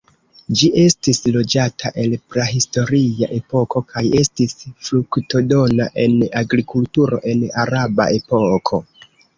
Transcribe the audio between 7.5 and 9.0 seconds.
araba epoko.